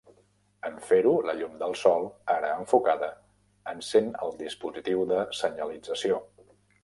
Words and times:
En 0.67 0.77
fer-ho, 0.85 1.11
la 1.29 1.33
llum 1.41 1.59
del 1.63 1.75
sol, 1.81 2.07
ara 2.35 2.49
enfocada, 2.63 3.11
encén 3.75 4.09
el 4.27 4.35
dispositiu 4.41 5.07
de 5.13 5.19
senyalització. 5.43 6.19